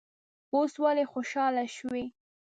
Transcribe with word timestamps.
اوس 0.53 0.73
ولې 0.83 1.03
خوشاله 1.11 1.63
شوې. 1.75 2.05